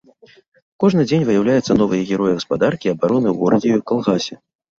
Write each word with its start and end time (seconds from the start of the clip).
Кожны 0.83 1.01
дзень 1.09 1.25
выяўляюцца 1.27 1.77
новыя 1.81 2.07
героі 2.09 2.33
гаспадаркі 2.39 2.85
і 2.91 2.93
абароны 2.95 3.27
ў 3.35 3.45
горадзе 3.45 3.69
і 3.71 3.77
ў 3.79 3.87
калгасе. 3.95 4.35